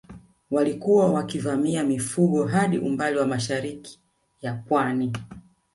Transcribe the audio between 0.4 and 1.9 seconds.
Walikuwa wakivamia